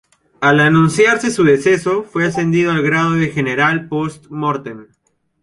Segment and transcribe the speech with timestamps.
[0.39, 4.87] Al anunciarse su deceso fue ascendido al grado de general post-mortem.